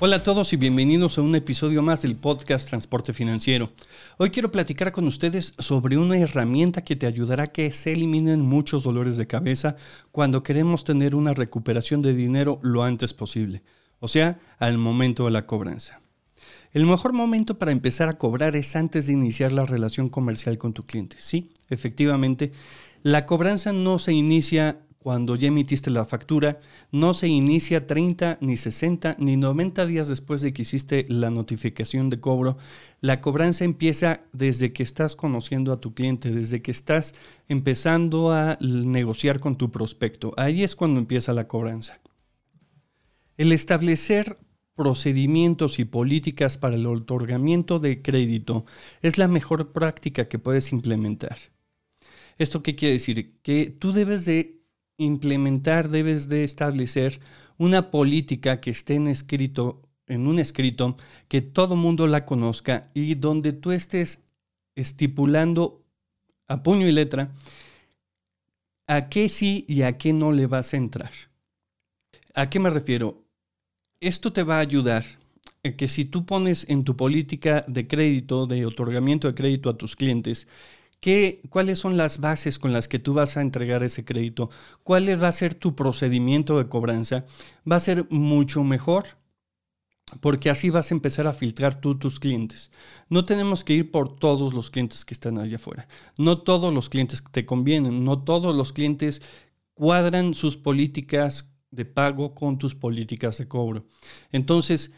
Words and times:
Hola 0.00 0.16
a 0.16 0.22
todos 0.22 0.52
y 0.52 0.56
bienvenidos 0.56 1.18
a 1.18 1.22
un 1.22 1.34
episodio 1.34 1.82
más 1.82 2.02
del 2.02 2.14
podcast 2.14 2.68
Transporte 2.68 3.12
Financiero. 3.12 3.72
Hoy 4.16 4.30
quiero 4.30 4.52
platicar 4.52 4.92
con 4.92 5.08
ustedes 5.08 5.54
sobre 5.58 5.98
una 5.98 6.16
herramienta 6.16 6.82
que 6.82 6.94
te 6.94 7.08
ayudará 7.08 7.44
a 7.44 7.46
que 7.48 7.72
se 7.72 7.94
eliminen 7.94 8.40
muchos 8.40 8.84
dolores 8.84 9.16
de 9.16 9.26
cabeza 9.26 9.74
cuando 10.12 10.44
queremos 10.44 10.84
tener 10.84 11.16
una 11.16 11.34
recuperación 11.34 12.00
de 12.00 12.14
dinero 12.14 12.60
lo 12.62 12.84
antes 12.84 13.12
posible, 13.12 13.64
o 13.98 14.06
sea, 14.06 14.38
al 14.60 14.78
momento 14.78 15.24
de 15.24 15.32
la 15.32 15.46
cobranza. 15.46 16.00
El 16.72 16.86
mejor 16.86 17.12
momento 17.12 17.58
para 17.58 17.72
empezar 17.72 18.08
a 18.08 18.18
cobrar 18.18 18.54
es 18.54 18.76
antes 18.76 19.08
de 19.08 19.14
iniciar 19.14 19.50
la 19.50 19.64
relación 19.64 20.10
comercial 20.10 20.58
con 20.58 20.74
tu 20.74 20.84
cliente. 20.84 21.16
Sí, 21.18 21.50
efectivamente, 21.70 22.52
la 23.02 23.26
cobranza 23.26 23.72
no 23.72 23.98
se 23.98 24.12
inicia 24.12 24.78
cuando 25.08 25.36
ya 25.36 25.48
emitiste 25.48 25.88
la 25.88 26.04
factura, 26.04 26.60
no 26.92 27.14
se 27.14 27.28
inicia 27.28 27.86
30, 27.86 28.36
ni 28.42 28.58
60, 28.58 29.16
ni 29.18 29.38
90 29.38 29.86
días 29.86 30.06
después 30.06 30.42
de 30.42 30.52
que 30.52 30.60
hiciste 30.60 31.06
la 31.08 31.30
notificación 31.30 32.10
de 32.10 32.20
cobro. 32.20 32.58
La 33.00 33.22
cobranza 33.22 33.64
empieza 33.64 34.20
desde 34.34 34.74
que 34.74 34.82
estás 34.82 35.16
conociendo 35.16 35.72
a 35.72 35.80
tu 35.80 35.94
cliente, 35.94 36.30
desde 36.30 36.60
que 36.60 36.72
estás 36.72 37.14
empezando 37.48 38.32
a 38.32 38.58
negociar 38.60 39.40
con 39.40 39.56
tu 39.56 39.70
prospecto. 39.70 40.34
Ahí 40.36 40.62
es 40.62 40.76
cuando 40.76 41.00
empieza 41.00 41.32
la 41.32 41.48
cobranza. 41.48 42.02
El 43.38 43.52
establecer 43.52 44.36
procedimientos 44.74 45.78
y 45.78 45.86
políticas 45.86 46.58
para 46.58 46.76
el 46.76 46.84
otorgamiento 46.84 47.78
de 47.78 48.02
crédito 48.02 48.66
es 49.00 49.16
la 49.16 49.26
mejor 49.26 49.72
práctica 49.72 50.28
que 50.28 50.38
puedes 50.38 50.70
implementar. 50.70 51.38
¿Esto 52.36 52.62
qué 52.62 52.76
quiere 52.76 52.92
decir? 52.92 53.40
Que 53.40 53.70
tú 53.70 53.92
debes 53.92 54.26
de 54.26 54.57
implementar, 54.98 55.88
debes 55.88 56.28
de 56.28 56.44
establecer 56.44 57.20
una 57.56 57.90
política 57.90 58.60
que 58.60 58.70
esté 58.70 58.94
en 58.94 59.06
escrito, 59.06 59.80
en 60.06 60.26
un 60.26 60.38
escrito, 60.38 60.96
que 61.28 61.40
todo 61.40 61.76
mundo 61.76 62.06
la 62.06 62.26
conozca 62.26 62.90
y 62.94 63.14
donde 63.14 63.52
tú 63.52 63.72
estés 63.72 64.20
estipulando 64.74 65.82
a 66.48 66.62
puño 66.62 66.86
y 66.86 66.92
letra 66.92 67.32
a 68.86 69.08
qué 69.08 69.28
sí 69.28 69.64
y 69.68 69.82
a 69.82 69.98
qué 69.98 70.12
no 70.12 70.32
le 70.32 70.46
vas 70.46 70.74
a 70.74 70.78
entrar. 70.78 71.10
¿A 72.34 72.50
qué 72.50 72.58
me 72.58 72.70
refiero? 72.70 73.24
Esto 74.00 74.32
te 74.32 74.42
va 74.42 74.56
a 74.56 74.60
ayudar 74.60 75.04
que 75.76 75.88
si 75.88 76.04
tú 76.04 76.24
pones 76.24 76.64
en 76.68 76.84
tu 76.84 76.96
política 76.96 77.64
de 77.68 77.86
crédito, 77.86 78.46
de 78.46 78.64
otorgamiento 78.64 79.28
de 79.28 79.34
crédito 79.34 79.68
a 79.68 79.76
tus 79.76 79.96
clientes, 79.96 80.46
¿Qué, 81.00 81.42
¿Cuáles 81.48 81.78
son 81.78 81.96
las 81.96 82.18
bases 82.20 82.58
con 82.58 82.72
las 82.72 82.88
que 82.88 82.98
tú 82.98 83.14
vas 83.14 83.36
a 83.36 83.40
entregar 83.40 83.82
ese 83.82 84.04
crédito? 84.04 84.50
¿Cuál 84.82 85.22
va 85.22 85.28
a 85.28 85.32
ser 85.32 85.54
tu 85.54 85.76
procedimiento 85.76 86.58
de 86.58 86.68
cobranza? 86.68 87.24
Va 87.70 87.76
a 87.76 87.80
ser 87.80 88.06
mucho 88.10 88.64
mejor 88.64 89.18
porque 90.20 90.50
así 90.50 90.70
vas 90.70 90.90
a 90.90 90.94
empezar 90.94 91.26
a 91.26 91.32
filtrar 91.32 91.80
tú 91.80 91.98
tus 91.98 92.18
clientes. 92.18 92.70
No 93.08 93.24
tenemos 93.24 93.64
que 93.64 93.74
ir 93.74 93.90
por 93.90 94.16
todos 94.16 94.54
los 94.54 94.70
clientes 94.70 95.04
que 95.04 95.14
están 95.14 95.38
allá 95.38 95.56
afuera. 95.56 95.88
No 96.16 96.42
todos 96.42 96.72
los 96.72 96.88
clientes 96.88 97.22
te 97.30 97.44
convienen, 97.46 98.04
no 98.04 98.22
todos 98.22 98.54
los 98.56 98.72
clientes 98.72 99.22
cuadran 99.74 100.34
sus 100.34 100.56
políticas 100.56 101.52
de 101.70 101.84
pago 101.84 102.34
con 102.34 102.58
tus 102.58 102.74
políticas 102.74 103.38
de 103.38 103.46
cobro. 103.46 103.86
Entonces, 104.32 104.92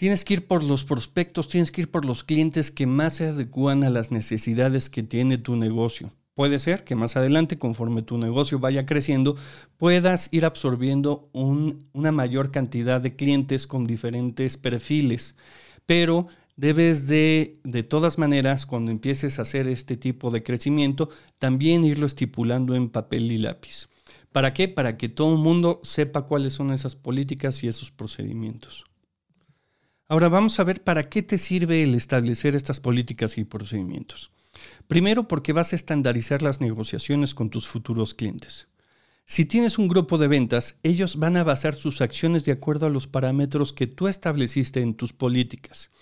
Tienes 0.00 0.24
que 0.24 0.32
ir 0.32 0.46
por 0.46 0.64
los 0.64 0.84
prospectos, 0.84 1.46
tienes 1.46 1.70
que 1.70 1.82
ir 1.82 1.90
por 1.90 2.06
los 2.06 2.24
clientes 2.24 2.70
que 2.70 2.86
más 2.86 3.16
se 3.16 3.26
adecuan 3.26 3.84
a 3.84 3.90
las 3.90 4.10
necesidades 4.10 4.88
que 4.88 5.02
tiene 5.02 5.36
tu 5.36 5.56
negocio. 5.56 6.10
Puede 6.32 6.58
ser 6.58 6.84
que 6.84 6.94
más 6.94 7.18
adelante, 7.18 7.58
conforme 7.58 8.00
tu 8.00 8.16
negocio 8.16 8.58
vaya 8.58 8.86
creciendo, 8.86 9.36
puedas 9.76 10.30
ir 10.32 10.46
absorbiendo 10.46 11.28
una 11.34 12.12
mayor 12.12 12.50
cantidad 12.50 12.98
de 12.98 13.14
clientes 13.14 13.66
con 13.66 13.84
diferentes 13.84 14.56
perfiles. 14.56 15.36
Pero 15.84 16.28
debes 16.56 17.06
de, 17.06 17.52
de 17.62 17.82
todas 17.82 18.16
maneras, 18.16 18.64
cuando 18.64 18.90
empieces 18.90 19.38
a 19.38 19.42
hacer 19.42 19.68
este 19.68 19.98
tipo 19.98 20.30
de 20.30 20.42
crecimiento, 20.42 21.10
también 21.38 21.84
irlo 21.84 22.06
estipulando 22.06 22.74
en 22.74 22.88
papel 22.88 23.30
y 23.30 23.36
lápiz. 23.36 23.90
¿Para 24.32 24.54
qué? 24.54 24.66
Para 24.66 24.96
que 24.96 25.10
todo 25.10 25.34
el 25.34 25.40
mundo 25.40 25.78
sepa 25.82 26.22
cuáles 26.22 26.54
son 26.54 26.72
esas 26.72 26.96
políticas 26.96 27.62
y 27.64 27.68
esos 27.68 27.90
procedimientos. 27.90 28.86
Ahora 30.10 30.28
vamos 30.28 30.58
a 30.58 30.64
ver 30.64 30.82
para 30.82 31.08
qué 31.08 31.22
te 31.22 31.38
sirve 31.38 31.84
el 31.84 31.94
establecer 31.94 32.56
estas 32.56 32.80
políticas 32.80 33.38
y 33.38 33.44
procedimientos. 33.44 34.32
Primero 34.88 35.28
porque 35.28 35.52
vas 35.52 35.72
a 35.72 35.76
estandarizar 35.76 36.42
las 36.42 36.60
negociaciones 36.60 37.32
con 37.32 37.48
tus 37.48 37.68
futuros 37.68 38.12
clientes. 38.14 38.66
Si 39.24 39.44
tienes 39.44 39.78
un 39.78 39.86
grupo 39.86 40.18
de 40.18 40.26
ventas, 40.26 40.78
ellos 40.82 41.20
van 41.20 41.36
a 41.36 41.44
basar 41.44 41.76
sus 41.76 42.00
acciones 42.00 42.44
de 42.44 42.50
acuerdo 42.50 42.86
a 42.86 42.90
los 42.90 43.06
parámetros 43.06 43.72
que 43.72 43.86
tú 43.86 44.08
estableciste 44.08 44.80
en 44.80 44.94
tus 44.94 45.12
políticas 45.12 45.92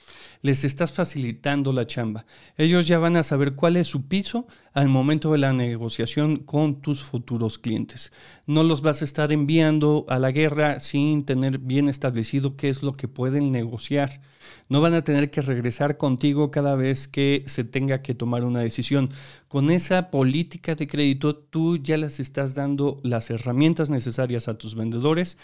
les 0.43 0.65
estás 0.65 0.93
facilitando 0.93 1.73
la 1.73 1.87
chamba. 1.87 2.27
Ellos 2.57 2.87
ya 2.87 2.99
van 2.99 3.17
a 3.17 3.23
saber 3.23 3.55
cuál 3.55 3.77
es 3.77 3.89
su 3.89 4.07
piso 4.09 4.47
al 4.79 4.89
momento 4.89 5.33
de 5.33 5.39
la 5.39 5.53
negociación 5.53 6.37
con 6.37 6.81
tus 6.81 7.03
futuros 7.03 7.59
clientes. 7.59 8.13
No 8.47 8.63
los 8.63 8.81
vas 8.81 9.03
a 9.03 9.05
estar 9.05 9.33
enviando 9.33 10.07
a 10.09 10.21
la 10.21 10.31
guerra 10.31 10.79
sin 10.79 11.25
tener 11.25 11.59
bien 11.59 11.89
establecido 11.89 12.55
qué 12.55 12.69
es 12.69 12.85
lo 12.85 12.93
que 12.93 13.09
pueden 13.09 13.51
negociar. 13.51 14.21
No 14.69 14.81
van 14.81 14.95
a 14.95 15.03
tener 15.03 15.31
que 15.31 15.41
regresar 15.41 15.97
contigo 15.97 16.53
cada 16.53 16.77
vez 16.77 17.09
que 17.09 17.43
se 17.47 17.65
tenga 17.65 18.03
que 18.03 18.15
tomar 18.15 18.45
una 18.45 18.61
decisión. 18.61 19.11
Con 19.49 19.73
esa 19.73 20.13
política 20.13 20.77
de 20.77 20.87
crédito, 20.87 21.35
tú 21.35 21.79
ya 21.79 21.97
les 21.97 22.21
estás 22.21 22.55
dando 22.55 23.01
las 23.03 23.31
herramientas 23.31 23.91
necesarias 23.91 24.47
a 24.47 24.59
tus 24.59 24.77
vendedores 24.77 25.39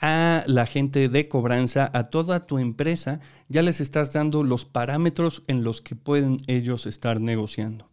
a 0.00 0.42
la 0.46 0.66
gente 0.66 1.08
de 1.08 1.28
cobranza, 1.28 1.90
a 1.92 2.04
toda 2.04 2.46
tu 2.46 2.58
empresa, 2.58 3.20
ya 3.48 3.62
les 3.62 3.80
estás 3.80 4.12
dando 4.12 4.42
los 4.42 4.64
parámetros 4.64 5.42
en 5.46 5.62
los 5.62 5.80
que 5.80 5.94
pueden 5.94 6.38
ellos 6.46 6.86
estar 6.86 7.20
negociando. 7.20 7.90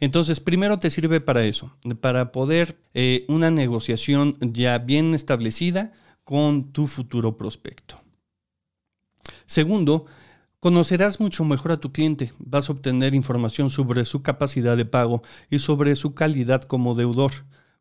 Entonces, 0.00 0.40
primero 0.40 0.78
te 0.78 0.90
sirve 0.90 1.20
para 1.20 1.44
eso, 1.44 1.76
para 2.00 2.32
poder 2.32 2.78
eh, 2.94 3.24
una 3.28 3.50
negociación 3.50 4.36
ya 4.40 4.78
bien 4.78 5.14
establecida 5.14 5.92
con 6.24 6.72
tu 6.72 6.86
futuro 6.86 7.36
prospecto. 7.36 7.96
Segundo, 9.46 10.06
conocerás 10.60 11.20
mucho 11.20 11.44
mejor 11.44 11.72
a 11.72 11.80
tu 11.80 11.92
cliente, 11.92 12.32
vas 12.38 12.68
a 12.68 12.72
obtener 12.72 13.14
información 13.14 13.70
sobre 13.70 14.04
su 14.04 14.22
capacidad 14.22 14.76
de 14.76 14.84
pago 14.84 15.22
y 15.50 15.58
sobre 15.58 15.96
su 15.96 16.14
calidad 16.14 16.62
como 16.62 16.94
deudor. 16.94 17.32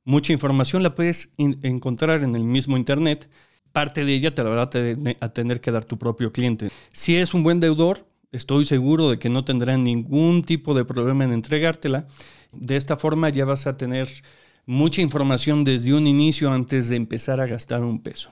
Mucha 0.03 0.33
información 0.33 0.83
la 0.83 0.95
puedes 0.95 1.29
encontrar 1.37 2.23
en 2.23 2.35
el 2.35 2.43
mismo 2.43 2.77
Internet 2.77 3.29
parte 3.77 4.05
de 4.05 4.15
ella 4.15 4.31
te 4.31 4.43
la 4.43 4.49
va 4.49 4.63
a 5.19 5.29
tener 5.29 5.61
que 5.61 5.71
dar 5.71 5.85
tu 5.85 5.99
propio 5.99 6.31
cliente. 6.31 6.69
Si 6.93 7.15
es 7.15 7.35
un 7.35 7.43
buen 7.43 7.59
deudor, 7.59 8.07
estoy 8.31 8.65
seguro 8.65 9.09
de 9.09 9.17
que 9.17 9.29
no 9.29 9.45
tendrá 9.45 9.77
ningún 9.77 10.43
tipo 10.43 10.73
de 10.73 10.85
problema 10.85 11.23
en 11.23 11.31
entregártela. 11.31 12.07
De 12.51 12.75
esta 12.75 12.97
forma 12.97 13.29
ya 13.29 13.45
vas 13.45 13.67
a 13.67 13.77
tener 13.77 14.09
mucha 14.65 15.01
información 15.01 15.63
desde 15.63 15.93
un 15.93 16.07
inicio 16.07 16.51
antes 16.51 16.89
de 16.89 16.95
empezar 16.95 17.39
a 17.39 17.47
gastar 17.47 17.83
un 17.83 18.01
peso. 18.01 18.31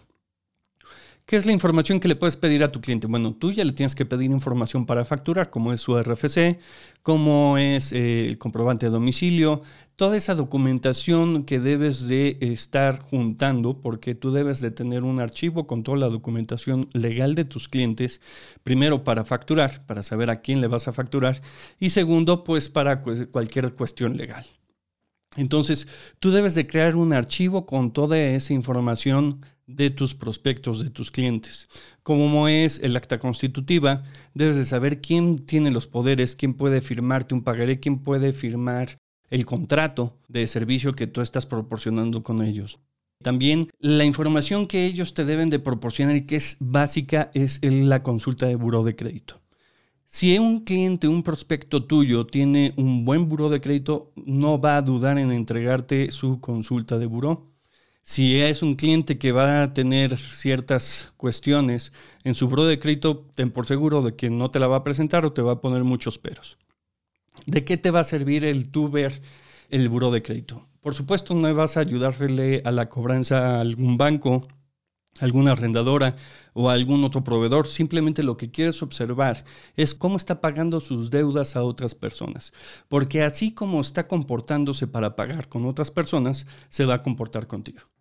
¿Qué 1.26 1.38
es 1.38 1.48
la 1.48 1.54
información 1.54 2.00
que 2.00 2.08
le 2.08 2.16
puedes 2.16 2.38
pedir 2.38 2.64
a 2.64 2.68
tu 2.68 2.82
cliente? 2.82 3.08
Bueno, 3.08 3.34
tú 3.34 3.52
ya 3.52 3.66
le 3.66 3.72
tienes 3.74 3.96
que 3.96 4.06
pedir 4.06 4.30
información 4.30 4.86
para 4.86 5.06
facturar, 5.06 5.50
como 5.50 5.74
es 5.74 5.82
su 5.82 5.98
RFC, 5.98 6.60
como 7.02 7.58
es 7.58 7.94
eh, 7.94 8.28
el 8.28 8.38
comprobante 8.38 8.86
de 8.86 8.92
domicilio, 8.92 9.64
toda 9.96 10.18
esa 10.18 10.36
documentación 10.36 11.44
que 11.44 11.60
debes 11.60 12.08
de 12.08 12.38
estar 12.42 13.00
juntando, 13.00 13.82
porque 13.82 14.14
tú 14.14 14.32
debes 14.32 14.62
de 14.62 14.70
tener 14.70 15.02
un 15.02 15.20
archivo 15.20 15.66
con 15.66 15.82
toda 15.82 15.98
la 15.98 16.10
documentación 16.10 16.90
legal 16.94 17.34
de 17.34 17.46
tus 17.46 17.70
clientes, 17.70 18.22
primero 18.62 19.04
para 19.04 19.26
facturar, 19.26 19.84
para 19.88 20.04
saber 20.04 20.30
a 20.30 20.42
quién 20.42 20.62
le 20.62 20.68
vas 20.68 20.88
a 20.88 20.94
facturar, 20.94 21.42
y 21.80 21.90
segundo, 21.90 22.44
pues 22.44 22.70
para 22.70 23.02
cualquier 23.02 23.74
cuestión 23.74 24.16
legal. 24.16 24.46
Entonces, 25.38 25.88
tú 26.20 26.30
debes 26.30 26.54
de 26.54 26.68
crear 26.68 26.96
un 26.96 27.14
archivo 27.14 27.66
con 27.66 27.92
toda 27.92 28.20
esa 28.20 28.54
información 28.54 29.40
de 29.68 29.90
tus 29.90 30.14
prospectos, 30.16 30.84
de 30.84 30.90
tus 30.90 31.12
clientes. 31.12 31.68
Como 32.04 32.48
es 32.48 32.80
el 32.80 32.96
acta 32.96 33.20
constitutiva, 33.20 34.04
debes 34.34 34.58
de 34.58 34.66
saber 34.66 35.02
quién 35.02 35.40
tiene 35.40 35.72
los 35.72 35.88
poderes, 35.88 36.36
quién 36.36 36.54
puede 36.54 36.82
firmarte 36.82 37.34
un 37.34 37.44
pagaré, 37.44 37.80
quién 37.80 38.00
puede 38.00 38.34
firmar 38.34 39.00
el 39.30 39.46
contrato 39.46 40.18
de 40.28 40.48
servicio 40.48 40.94
que 40.94 41.08
tú 41.08 41.22
estás 41.22 41.46
proporcionando 41.46 42.24
con 42.24 42.44
ellos. 42.44 42.80
También 43.24 43.70
la 43.80 44.06
información 44.06 44.68
que 44.68 44.86
ellos 44.86 45.14
te 45.14 45.26
deben 45.26 45.50
de 45.50 45.60
proporcionar 45.60 46.16
y 46.16 46.26
que 46.26 46.36
es 46.36 46.58
básica 46.60 47.32
es 47.34 47.60
la 47.64 48.04
consulta 48.04 48.46
de 48.46 48.56
buró 48.56 48.84
de 48.84 48.96
crédito. 48.96 49.42
Si 50.06 50.38
un 50.38 50.64
cliente, 50.64 51.08
un 51.08 51.24
prospecto 51.24 51.84
tuyo 51.84 52.26
tiene 52.28 52.74
un 52.78 53.04
buen 53.04 53.28
buró 53.28 53.50
de 53.50 53.60
crédito, 53.60 54.14
no 54.16 54.62
va 54.62 54.78
a 54.78 54.82
dudar 54.82 55.18
en 55.18 55.32
entregarte 55.32 56.12
su 56.12 56.40
consulta 56.40 56.98
de 56.98 57.06
buró. 57.06 57.55
Si 58.08 58.40
es 58.40 58.62
un 58.62 58.76
cliente 58.76 59.18
que 59.18 59.32
va 59.32 59.64
a 59.64 59.74
tener 59.74 60.20
ciertas 60.20 61.12
cuestiones 61.18 61.92
en 62.24 62.36
su 62.36 62.48
buro 62.48 62.66
de 62.66 62.78
crédito, 62.78 63.26
ten 63.34 63.50
por 63.50 63.66
seguro 63.66 64.04
de 64.04 64.16
que 64.16 64.30
no 64.30 64.52
te 64.52 64.60
la 64.60 64.68
va 64.68 64.78
a 64.78 64.84
presentar 64.84 65.26
o 65.26 65.34
te 65.34 65.42
va 65.42 65.54
a 65.54 65.60
poner 65.60 65.84
muchos 65.84 66.20
peros. 66.20 66.60
¿De 67.48 67.66
qué 67.66 67.78
te 67.78 67.90
va 67.90 68.02
a 68.02 68.04
servir 68.04 68.46
el 68.46 68.70
tú 68.70 68.90
ver 68.90 69.24
el 69.72 69.90
buro 69.90 70.12
de 70.12 70.22
crédito? 70.22 70.68
Por 70.82 70.94
supuesto, 70.94 71.34
no 71.34 71.52
vas 71.56 71.78
a 71.78 71.80
ayudarle 71.80 72.62
a 72.64 72.70
la 72.70 72.90
cobranza 72.90 73.58
a 73.58 73.62
algún 73.62 73.98
banco 73.98 74.48
alguna 75.20 75.54
arrendadora 75.54 76.16
o 76.54 76.70
algún 76.70 77.04
otro 77.04 77.24
proveedor, 77.24 77.68
simplemente 77.68 78.22
lo 78.22 78.38
que 78.38 78.52
quieres 78.52 78.82
observar 78.84 79.46
es 79.76 79.96
cómo 79.96 80.18
está 80.18 80.42
pagando 80.42 80.80
sus 80.80 81.10
deudas 81.10 81.56
a 81.56 81.64
otras 81.64 81.96
personas, 81.96 82.54
porque 82.88 83.24
así 83.24 83.54
como 83.54 83.82
está 83.82 84.08
comportándose 84.08 84.88
para 84.88 85.16
pagar 85.16 85.48
con 85.48 85.66
otras 85.66 85.92
personas, 85.92 86.46
se 86.70 86.86
va 86.86 86.96
a 86.96 87.04
comportar 87.04 87.48
contigo. 87.48 87.95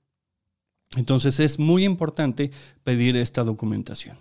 Entonces 0.96 1.40
es 1.40 1.58
muy 1.58 1.84
importante 1.84 2.50
pedir 2.82 3.16
esta 3.16 3.44
documentación. 3.44 4.16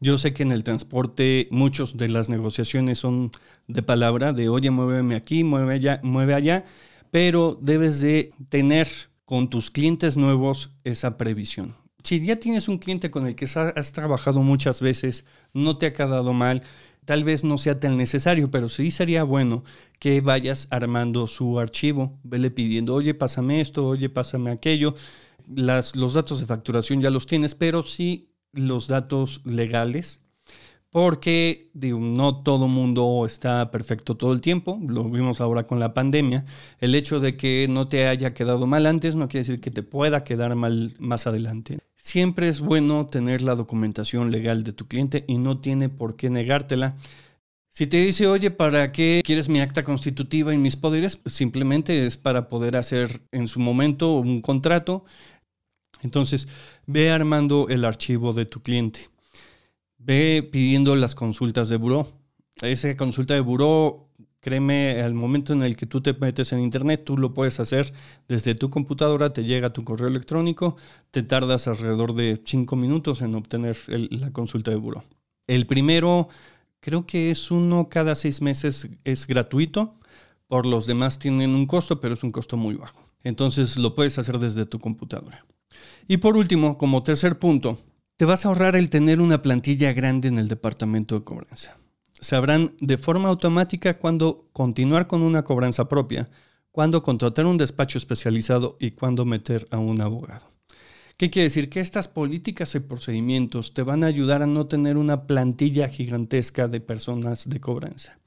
Yo 0.00 0.18
sé 0.18 0.34
que 0.34 0.42
en 0.42 0.52
el 0.52 0.64
transporte 0.64 1.48
muchas 1.50 1.96
de 1.96 2.08
las 2.08 2.28
negociaciones 2.28 2.98
son 2.98 3.30
de 3.68 3.82
palabra, 3.82 4.32
de 4.32 4.48
oye, 4.48 4.70
muéveme 4.70 5.14
aquí, 5.14 5.44
mueve 5.44 5.74
allá, 5.74 6.00
allá, 6.34 6.64
pero 7.10 7.58
debes 7.60 8.00
de 8.00 8.32
tener 8.48 8.88
con 9.24 9.48
tus 9.48 9.70
clientes 9.70 10.16
nuevos 10.16 10.70
esa 10.84 11.16
previsión 11.16 11.74
si 12.02 12.24
ya 12.24 12.36
tienes 12.36 12.68
un 12.68 12.78
cliente 12.78 13.10
con 13.10 13.26
el 13.26 13.34
que 13.34 13.44
has 13.44 13.92
trabajado 13.92 14.42
muchas 14.42 14.80
veces, 14.80 15.24
no 15.52 15.78
te 15.78 15.86
ha 15.86 15.92
quedado 15.92 16.32
mal, 16.32 16.62
tal 17.04 17.24
vez 17.24 17.44
no 17.44 17.58
sea 17.58 17.78
tan 17.80 17.96
necesario, 17.96 18.50
pero 18.50 18.68
sí 18.68 18.90
sería 18.90 19.24
bueno 19.24 19.62
que 19.98 20.20
vayas 20.20 20.68
armando 20.70 21.26
su 21.26 21.58
archivo, 21.58 22.18
vele 22.22 22.50
pidiendo, 22.50 22.94
oye, 22.94 23.14
pásame 23.14 23.60
esto, 23.60 23.86
oye, 23.86 24.08
pásame 24.08 24.50
aquello. 24.50 24.94
Las, 25.54 25.96
los 25.96 26.14
datos 26.14 26.40
de 26.40 26.46
facturación 26.46 27.00
ya 27.00 27.10
los 27.10 27.26
tienes, 27.26 27.54
pero 27.54 27.82
sí 27.82 28.28
los 28.52 28.86
datos 28.86 29.40
legales, 29.44 30.20
porque 30.90 31.70
no 31.74 32.42
todo 32.42 32.68
mundo 32.68 33.24
está 33.24 33.70
perfecto 33.70 34.14
todo 34.16 34.34
el 34.34 34.42
tiempo, 34.42 34.78
lo 34.86 35.04
vimos 35.04 35.40
ahora 35.40 35.66
con 35.66 35.80
la 35.80 35.94
pandemia. 35.94 36.44
El 36.80 36.94
hecho 36.94 37.18
de 37.18 37.36
que 37.36 37.66
no 37.70 37.88
te 37.88 38.08
haya 38.08 38.32
quedado 38.32 38.66
mal 38.66 38.84
antes 38.84 39.16
no 39.16 39.28
quiere 39.28 39.46
decir 39.46 39.60
que 39.60 39.70
te 39.70 39.82
pueda 39.82 40.22
quedar 40.22 40.54
mal 40.54 40.94
más 40.98 41.26
adelante. 41.26 41.78
Siempre 41.96 42.48
es 42.48 42.60
bueno 42.60 43.06
tener 43.06 43.40
la 43.40 43.54
documentación 43.54 44.30
legal 44.30 44.64
de 44.64 44.72
tu 44.72 44.86
cliente 44.86 45.24
y 45.26 45.38
no 45.38 45.60
tiene 45.60 45.88
por 45.88 46.16
qué 46.16 46.28
negártela. 46.28 46.96
Si 47.74 47.86
te 47.86 47.96
dice, 47.96 48.26
oye, 48.26 48.50
¿para 48.50 48.92
qué 48.92 49.22
quieres 49.24 49.48
mi 49.48 49.62
acta 49.62 49.82
constitutiva 49.82 50.52
y 50.52 50.58
mis 50.58 50.76
poderes? 50.76 51.20
Simplemente 51.24 52.04
es 52.04 52.18
para 52.18 52.50
poder 52.50 52.76
hacer 52.76 53.22
en 53.32 53.48
su 53.48 53.60
momento 53.60 54.18
un 54.18 54.42
contrato. 54.42 55.06
Entonces, 56.02 56.48
ve 56.86 57.10
armando 57.10 57.68
el 57.68 57.84
archivo 57.84 58.32
de 58.32 58.44
tu 58.44 58.62
cliente. 58.62 59.08
Ve 59.98 60.46
pidiendo 60.52 60.94
las 60.96 61.14
consultas 61.14 61.68
de 61.68 61.76
buró. 61.76 62.06
Esa 62.60 62.96
consulta 62.96 63.34
de 63.34 63.40
buró 63.40 64.12
Créeme, 64.42 65.00
al 65.00 65.14
momento 65.14 65.52
en 65.52 65.62
el 65.62 65.76
que 65.76 65.86
tú 65.86 66.00
te 66.00 66.14
metes 66.14 66.52
en 66.52 66.58
internet, 66.58 67.04
tú 67.04 67.16
lo 67.16 67.32
puedes 67.32 67.60
hacer 67.60 67.92
desde 68.26 68.56
tu 68.56 68.70
computadora, 68.70 69.30
te 69.30 69.44
llega 69.44 69.72
tu 69.72 69.84
correo 69.84 70.08
electrónico, 70.08 70.76
te 71.12 71.22
tardas 71.22 71.68
alrededor 71.68 72.12
de 72.14 72.42
cinco 72.44 72.74
minutos 72.74 73.22
en 73.22 73.36
obtener 73.36 73.76
la 73.86 74.32
consulta 74.32 74.72
de 74.72 74.78
buró. 74.78 75.04
El 75.46 75.68
primero, 75.68 76.28
creo 76.80 77.06
que 77.06 77.30
es 77.30 77.52
uno 77.52 77.88
cada 77.88 78.16
seis 78.16 78.42
meses, 78.42 78.88
es 79.04 79.28
gratuito. 79.28 79.94
Por 80.48 80.66
los 80.66 80.86
demás 80.86 81.20
tienen 81.20 81.54
un 81.54 81.66
costo, 81.66 82.00
pero 82.00 82.14
es 82.14 82.24
un 82.24 82.32
costo 82.32 82.56
muy 82.56 82.74
bajo. 82.74 83.00
Entonces 83.22 83.76
lo 83.76 83.94
puedes 83.94 84.18
hacer 84.18 84.40
desde 84.40 84.66
tu 84.66 84.80
computadora. 84.80 85.46
Y 86.08 86.18
por 86.18 86.36
último, 86.36 86.78
como 86.78 87.02
tercer 87.02 87.38
punto, 87.38 87.78
te 88.16 88.24
vas 88.24 88.44
a 88.44 88.48
ahorrar 88.48 88.76
el 88.76 88.90
tener 88.90 89.20
una 89.20 89.42
plantilla 89.42 89.92
grande 89.92 90.28
en 90.28 90.38
el 90.38 90.48
departamento 90.48 91.14
de 91.14 91.24
cobranza 91.24 91.76
sabrán 92.22 92.74
de 92.80 92.96
forma 92.96 93.28
automática 93.28 93.98
cuándo 93.98 94.48
continuar 94.52 95.08
con 95.08 95.22
una 95.22 95.42
cobranza 95.42 95.88
propia, 95.88 96.30
cuándo 96.70 97.02
contratar 97.02 97.44
un 97.44 97.58
despacho 97.58 97.98
especializado 97.98 98.76
y 98.80 98.92
cuándo 98.92 99.24
meter 99.24 99.66
a 99.70 99.78
un 99.78 100.00
abogado. 100.00 100.46
¿Qué 101.18 101.30
quiere 101.30 101.44
decir? 101.44 101.68
Que 101.68 101.80
estas 101.80 102.08
políticas 102.08 102.74
y 102.74 102.80
procedimientos 102.80 103.74
te 103.74 103.82
van 103.82 104.02
a 104.02 104.06
ayudar 104.06 104.42
a 104.42 104.46
no 104.46 104.66
tener 104.66 104.96
una 104.96 105.26
plantilla 105.26 105.88
gigantesca 105.88 106.68
de 106.68 106.80
personas 106.80 107.48
de 107.48 107.60
cobranza. 107.60 108.18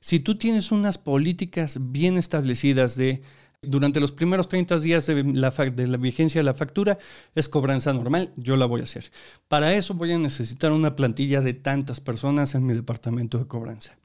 Si 0.00 0.20
tú 0.20 0.38
tienes 0.38 0.70
unas 0.70 0.98
políticas 0.98 1.78
bien 1.80 2.16
establecidas 2.16 2.96
de 2.96 3.22
durante 3.62 4.00
los 4.00 4.12
primeros 4.12 4.48
30 4.48 4.78
días 4.78 5.06
de 5.06 5.24
la, 5.24 5.96
vigencia 5.96 6.40
de 6.40 6.44
la 6.44 6.54
factura 6.54 6.98
es 7.34 7.48
cobranza 7.48 7.92
normal, 7.92 8.32
yo 8.36 8.56
la 8.56 8.66
voy 8.66 8.80
a 8.80 8.84
hacer. 8.84 9.10
Para 9.48 9.74
eso 9.74 9.94
voy 9.94 10.12
a 10.12 10.18
necesitar 10.18 10.72
una 10.72 10.96
plantilla 10.96 11.40
de 11.40 11.54
tantas 11.54 12.00
personas 12.00 12.54
en 12.54 12.66
mi 12.66 12.74
departamento 12.74 13.38
de 13.38 13.46
cobranza. 13.46 13.96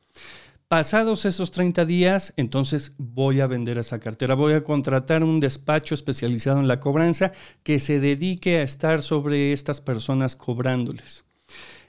Pasados 0.68 1.26
esos 1.26 1.52
30 1.52 1.84
días, 1.86 2.34
entonces 2.38 2.94
voy 2.98 3.42
a 3.42 3.48
vender 3.48 3.78
esa 3.78 4.00
cartera, 4.00 4.36
voy 4.36 4.54
a 4.54 4.64
contratar 4.64 5.22
un 5.22 5.42
despacho 5.42 5.94
especializado 5.94 6.62
en 6.62 6.70
la 6.70 6.80
cobranza 6.80 7.34
que 7.64 7.80
se 7.80 8.00
dedique 8.00 8.58
a 8.58 8.64
estar 8.64 9.02
sobre 9.02 9.52
estas 9.52 9.82
personas 9.82 10.38
cobrándoles. 10.38 11.26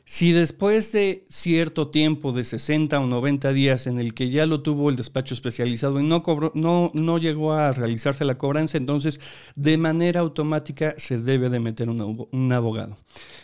Si 0.04 0.32
después 0.32 0.90
de 0.90 1.24
cierto 1.28 1.88
tiempo, 1.88 2.32
de 2.32 2.42
60 2.42 2.98
o 2.98 3.06
90 3.06 3.52
días 3.52 3.86
en 3.86 4.00
el 4.00 4.14
que 4.14 4.30
ya 4.30 4.46
lo 4.46 4.60
tuvo 4.60 4.90
el 4.90 4.96
despacho 4.96 5.32
especializado 5.32 6.00
y 6.00 6.02
no, 6.02 6.24
cobró, 6.24 6.50
no, 6.54 7.18
llegó 7.18 7.52
a 7.52 7.70
realizarse 7.70 8.24
la 8.24 8.36
cobranza, 8.36 8.78
entonces 8.78 9.20
de 9.54 9.78
manera 9.78 10.20
automática 10.20 10.94
se 10.96 11.18
debe 11.18 11.50
de 11.50 11.60
meter 11.60 11.88
un, 11.88 12.26
un 12.30 12.52
abogado. 12.52 12.96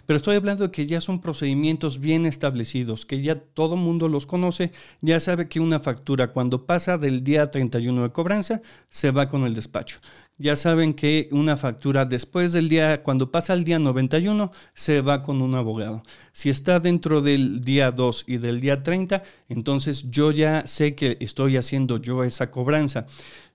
Pero 0.04 0.16
estoy 0.16 0.34
hablando 0.34 0.64
de 0.64 0.70
que 0.72 0.86
ya 0.86 1.00
son 1.00 1.20
procedimientos 1.20 2.00
bien 2.00 2.26
establecidos, 2.26 3.06
que 3.06 3.22
ya 3.22 3.36
todo 3.38 3.76
mundo 3.76 4.08
los 4.08 4.26
conoce, 4.26 4.72
ya 5.00 5.20
sabe 5.20 5.48
que 5.48 5.60
una 5.60 5.78
factura 5.78 6.32
cuando 6.32 6.66
pasa 6.66 6.98
del 6.98 7.22
día 7.22 7.52
31 7.52 8.02
de 8.02 8.10
cobranza 8.10 8.62
se 8.88 9.12
va 9.12 9.28
con 9.28 9.44
el 9.44 9.54
despacho 9.54 10.00
ya 10.38 10.54
saben 10.54 10.94
que 10.94 11.28
una 11.32 11.56
factura 11.56 12.04
después 12.04 12.52
del 12.52 12.68
día, 12.68 13.02
cuando 13.02 13.32
pasa 13.32 13.54
el 13.54 13.64
día 13.64 13.80
91, 13.80 14.52
se 14.72 15.00
va 15.00 15.22
con 15.22 15.42
un 15.42 15.56
abogado. 15.56 16.04
Si 16.32 16.48
está 16.48 16.78
dentro 16.78 17.20
del 17.20 17.60
día 17.62 17.90
2 17.90 18.24
y 18.28 18.36
del 18.38 18.60
día 18.60 18.84
30, 18.84 19.22
entonces 19.48 20.10
yo 20.10 20.30
ya 20.30 20.64
sé 20.64 20.94
que 20.94 21.16
estoy 21.20 21.56
haciendo 21.56 21.98
yo 21.98 22.22
esa 22.22 22.52
cobranza. 22.52 23.06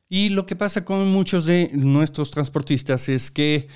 Y 0.10 0.30
lo 0.30 0.46
que 0.46 0.58
pasa 0.58 0.84
con 0.84 1.10
muchos 1.10 1.46
de 1.46 1.72
nuestros 1.74 2.32
transportistas 2.32 3.08
es 3.08 3.32
que 3.32 3.68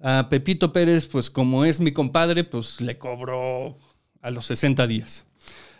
a 0.00 0.28
Pepito 0.30 0.72
Pérez, 0.72 1.06
pues 1.06 1.28
como 1.30 1.66
es 1.66 1.80
mi 1.80 1.92
compadre, 1.92 2.44
pues 2.44 2.80
le 2.80 2.96
cobro 2.96 3.76
a 4.22 4.30
los 4.30 4.46
60 4.46 4.86
días. 4.86 5.26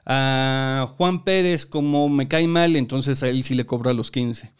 A 0.05 0.93
Juan 0.99 1.25
Pérez, 1.25 1.65
como 1.65 2.11
me 2.11 2.29
cae 2.29 2.47
mal, 2.47 2.77
entonces 2.77 3.23
a 3.23 3.29
él 3.29 3.43
sí 3.43 3.55
le 3.55 3.65
cobro 3.65 3.89
a 3.89 3.94
los 3.94 4.11
15 4.11 4.53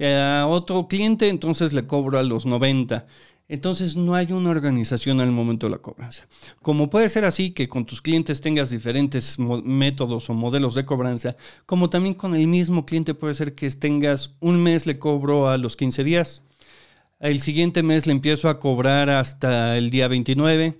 a 0.00 0.46
otro 0.48 0.88
cliente, 0.88 1.28
entonces 1.28 1.72
le 1.72 1.86
cobro 1.86 2.18
a 2.18 2.22
los 2.22 2.46
90. 2.46 3.06
Entonces 3.48 3.94
no 3.94 4.14
hay 4.16 4.32
una 4.32 4.50
organización 4.50 5.20
al 5.20 5.30
momento 5.30 5.66
de 5.66 5.70
la 5.70 5.78
cobranza. 5.78 6.26
Como 6.62 6.90
puede 6.90 7.08
ser 7.08 7.24
así 7.24 7.52
que 7.52 7.68
con 7.68 7.86
tus 7.86 8.02
clientes 8.02 8.40
tengas 8.40 8.70
diferentes 8.70 9.38
métodos 9.38 10.28
o 10.28 10.34
modelos 10.34 10.74
de 10.74 10.84
cobranza, 10.84 11.36
como 11.64 11.88
también 11.88 12.14
con 12.14 12.34
el 12.34 12.48
mismo 12.48 12.84
cliente 12.86 13.14
puede 13.14 13.34
ser 13.34 13.54
que 13.54 13.70
tengas 13.70 14.32
un 14.40 14.60
mes 14.60 14.86
le 14.86 14.98
cobro 14.98 15.48
a 15.48 15.58
los 15.58 15.76
15 15.76 16.02
días, 16.02 16.42
el 17.20 17.40
siguiente 17.40 17.82
mes 17.84 18.06
le 18.06 18.12
empiezo 18.12 18.48
a 18.48 18.58
cobrar 18.58 19.10
hasta 19.10 19.78
el 19.78 19.90
día 19.90 20.08
29 20.08 20.76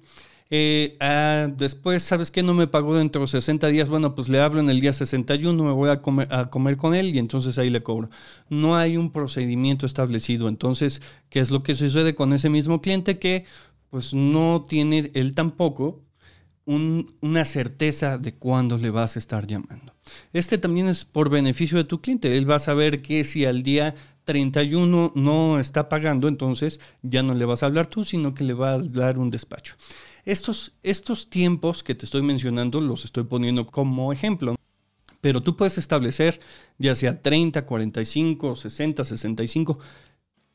eh, 0.49 0.97
ah, 1.01 1.49
después, 1.57 2.03
¿sabes 2.03 2.31
qué? 2.31 2.43
No 2.43 2.55
me 2.55 2.69
pagó 2.69 2.97
dentro 2.97 3.23
de 3.23 3.29
60 3.29 3.67
días. 3.69 3.89
Bueno, 3.89 4.15
pues 4.15 4.29
le 4.29 4.41
hablo 4.41 4.61
en 4.61 4.71
el 4.71 4.81
día 4.81 4.93
61, 4.93 5.63
me 5.63 5.73
voy 5.73 5.91
a 5.91 6.01
comer, 6.01 6.77
con 6.77 6.95
él 6.95 7.15
y 7.15 7.19
entonces 7.19 7.59
ahí 7.59 7.71
le 7.71 7.83
cobro. 7.83 8.11
No 8.49 8.77
hay 8.77 8.97
un 8.97 9.11
procedimiento 9.11 9.87
establecido. 9.87 10.49
Entonces, 10.49 11.03
¿qué 11.31 11.41
es 11.41 11.51
lo 11.51 11.63
que 11.63 11.75
sucede 11.75 12.15
con 12.15 12.33
ese 12.33 12.49
mismo 12.49 12.81
cliente? 12.81 13.19
Que 13.19 13.45
pues 13.91 14.15
no 14.15 14.65
tiene 14.67 15.11
él 15.15 15.35
tampoco 15.35 16.03
una 16.67 17.45
certeza 17.45 18.19
de 18.19 18.35
cuándo 18.35 18.77
le 18.77 18.91
vas 18.91 19.15
a 19.17 19.21
estar 19.21 19.47
llamando. 19.47 19.95
Este 20.33 20.59
también 20.59 20.89
es 20.89 21.05
por 21.05 21.31
beneficio 21.31 21.79
de 21.79 21.85
tu 21.85 22.01
cliente. 22.01 22.37
Él 22.37 22.49
va 22.49 22.57
a 22.57 22.61
saber 22.61 23.03
que 23.03 23.23
si 23.23 23.45
al 23.45 23.63
día 23.63 23.95
31 24.25 25.13
no 25.15 25.61
está 25.61 25.89
pagando, 25.89 26.27
entonces 26.27 26.81
ya 27.03 27.23
no 27.23 27.35
le 27.35 27.45
vas 27.45 27.63
a 27.63 27.67
hablar 27.67 27.87
tú, 27.87 28.05
sino 28.05 28.35
que 28.35 28.43
le 28.43 28.55
va 28.55 28.73
a 28.73 28.79
dar 28.79 29.19
un 29.19 29.31
despacho. 29.31 29.77
Estos, 30.27 30.73
estos 30.83 31.31
tiempos 31.31 31.85
que 31.85 31.95
te 31.95 32.05
estoy 32.05 32.21
mencionando 32.21 32.81
los 32.81 33.05
estoy 33.05 33.25
poniendo 33.25 33.65
como 33.65 34.13
ejemplo. 34.13 34.57
Pero 35.21 35.41
tú 35.41 35.57
puedes 35.57 35.79
establecer 35.79 36.41
ya 36.79 36.97
sea 36.97 37.23
30, 37.23 37.65
45, 37.65 38.57
60, 38.57 39.05
65. 39.05 39.81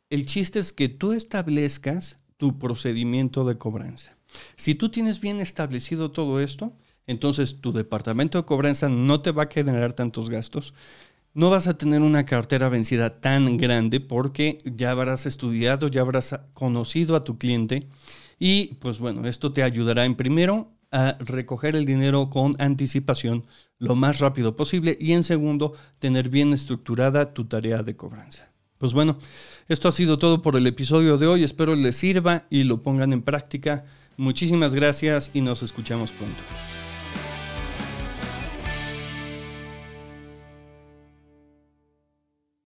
El 0.09 0.25
chiste 0.25 0.59
es 0.59 0.73
que 0.73 0.89
tú 0.89 1.13
establezcas 1.13 2.17
tu 2.35 2.59
procedimiento 2.59 3.45
de 3.45 3.57
cobranza. 3.57 4.17
Si 4.57 4.75
tú 4.75 4.89
tienes 4.89 5.21
bien 5.21 5.39
establecido 5.39 6.11
todo 6.11 6.41
esto, 6.41 6.73
entonces 7.07 7.61
tu 7.61 7.71
departamento 7.71 8.37
de 8.37 8.45
cobranza 8.45 8.89
no 8.89 9.21
te 9.21 9.31
va 9.31 9.43
a 9.43 9.49
generar 9.49 9.93
tantos 9.93 10.29
gastos. 10.29 10.73
No 11.33 11.49
vas 11.49 11.67
a 11.67 11.77
tener 11.77 12.01
una 12.01 12.25
cartera 12.25 12.67
vencida 12.67 13.21
tan 13.21 13.55
grande 13.55 14.01
porque 14.01 14.57
ya 14.65 14.91
habrás 14.91 15.25
estudiado, 15.25 15.87
ya 15.87 16.01
habrás 16.01 16.37
conocido 16.53 17.15
a 17.15 17.23
tu 17.23 17.37
cliente 17.37 17.87
y 18.43 18.73
pues 18.79 18.97
bueno, 18.97 19.27
esto 19.27 19.53
te 19.53 19.61
ayudará 19.61 20.03
en 20.03 20.15
primero 20.15 20.71
a 20.91 21.15
recoger 21.19 21.75
el 21.75 21.85
dinero 21.85 22.31
con 22.31 22.53
anticipación 22.57 23.45
lo 23.77 23.93
más 23.93 24.17
rápido 24.17 24.55
posible 24.55 24.97
y 24.99 25.11
en 25.11 25.23
segundo, 25.23 25.73
tener 25.99 26.29
bien 26.29 26.51
estructurada 26.51 27.35
tu 27.35 27.45
tarea 27.45 27.83
de 27.83 27.95
cobranza. 27.95 28.51
Pues 28.79 28.93
bueno, 28.93 29.19
esto 29.67 29.89
ha 29.89 29.91
sido 29.91 30.17
todo 30.17 30.41
por 30.41 30.55
el 30.55 30.65
episodio 30.65 31.19
de 31.19 31.27
hoy. 31.27 31.43
Espero 31.43 31.75
les 31.75 31.97
sirva 31.97 32.47
y 32.49 32.63
lo 32.63 32.81
pongan 32.81 33.13
en 33.13 33.21
práctica. 33.21 33.85
Muchísimas 34.17 34.73
gracias 34.73 35.29
y 35.35 35.41
nos 35.41 35.61
escuchamos 35.61 36.11
pronto. 36.11 36.41